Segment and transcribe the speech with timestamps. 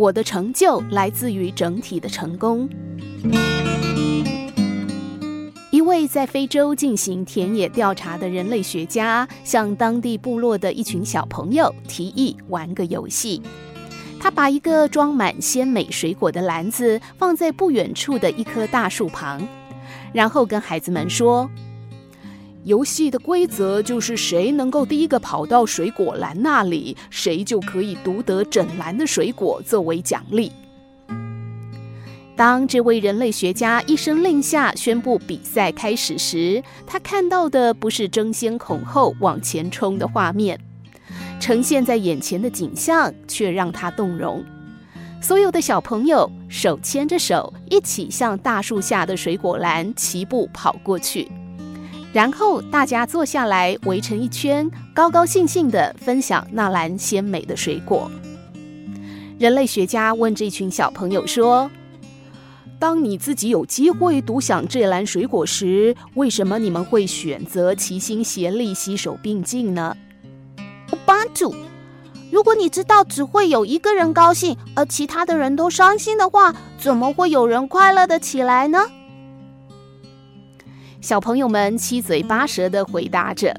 [0.00, 2.66] 我的成就来自于整体的成功。
[5.70, 13.42] 一位在非洲进行田野调查的人类学家，向当地部落的一群小朋友提议玩个游戏。
[14.18, 19.46] 他把一个装满鲜美水果的篮子放在不远处的一棵大树旁，
[20.14, 21.46] 然后跟孩子们说。
[22.64, 30.52] 游戏的规则就是，谁能够第一个跑到水果篮那里，谁就可以独得整篮的水果作为奖励。
[32.36, 40.58] 当这位人类学家一声令下，宣布比赛开始时，他看到的不是争先恐后往前冲的画面，
[41.40, 44.44] 呈现在眼前的景象却让他动容。
[45.22, 51.26] 所有的小朋友手牵着手，一起向大树下的水果篮齐步跑过去。
[52.12, 58.10] 然后大家坐下来围成一圈，高高兴兴地分享那篮鲜美的水果。
[59.38, 61.70] 人类学家问这群小朋友说
[62.78, 69.96] ：“当你自己有机会独享这篮水果时，为什么你们会选择齐心协力、携手并进呢
[71.06, 71.54] 班主
[72.30, 78.84] 如果你知道只会有一个人高兴，而其他的人都伤心的话，怎么会有人快乐的起来呢？
[81.00, 83.58] 小朋友们七嘴八舌地回答着。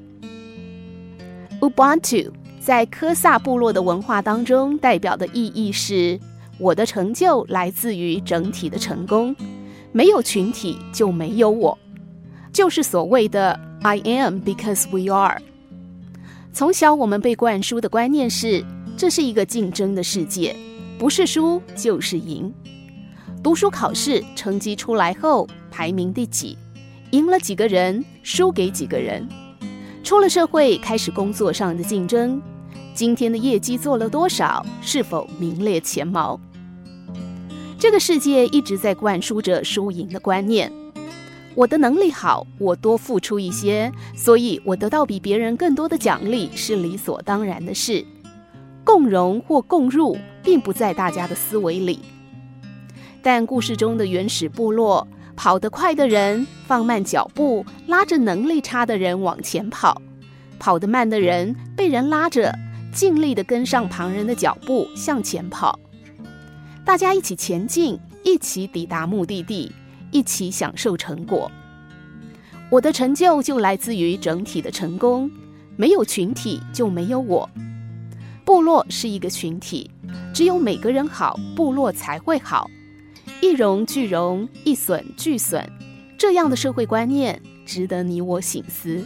[1.59, 6.19] Ubuntu 在科萨部落的文化当中代表的意义是：
[6.59, 9.35] 我的成就来自于整体的成功，
[9.91, 11.77] 没有群体就没有我，
[12.53, 15.41] 就是所谓的 I am because we are。
[16.53, 18.63] 从小我们被灌输的观念是，
[18.95, 20.55] 这是一个竞争的世界，
[20.99, 22.53] 不是输就是赢。
[23.41, 26.55] 读书考试成绩出来后，排名第几？
[27.11, 29.27] 赢了几个人，输给几个人。
[30.01, 32.41] 出了社会，开始工作上的竞争。
[32.93, 34.65] 今天的业绩做了多少？
[34.81, 36.39] 是否名列前茅？
[37.77, 40.71] 这个世界一直在灌输着输赢的观念。
[41.53, 48.05] 我的能力好，我多付出一些，所以我得到比别人更多的奖励是理所当然的事。
[48.85, 51.99] 共荣或共入，并不在大家的思维里。
[53.21, 55.05] 但故事中的原始部落。
[55.33, 59.93] 跑得快的人放慢脚步，拉着能力差的人往前跑；
[60.57, 62.49] 跑得慢的人被人拉着，
[62.93, 65.77] 尽力地跟上旁人的脚步向前跑。
[66.85, 69.69] 大家一起前进，一起抵达目的地，
[70.11, 71.51] 一起享受成果。
[72.69, 75.29] 我的成就就来自于整体的成功，
[75.75, 77.49] 没有群体就没有我。
[78.45, 79.91] 部落是一个群体，
[80.33, 82.71] 只有每个人好，部落才会好。
[83.41, 85.69] 一荣俱荣，一损俱损，
[86.21, 89.03] 这样的社会观念值得你我醒思。